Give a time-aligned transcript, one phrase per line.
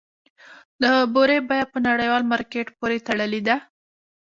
[0.81, 3.55] د بورې بیه په نړیوال مارکیټ پورې تړلې ده؟